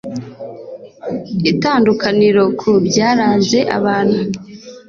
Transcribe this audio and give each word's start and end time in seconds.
itandukaniro 1.51 2.43
ku 2.59 2.71
byaranze 2.87 3.59
abantu 3.77 4.21